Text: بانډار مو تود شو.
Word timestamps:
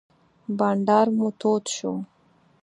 بانډار 0.57 1.07
مو 1.17 1.27
تود 1.39 1.63
شو. 1.75 1.93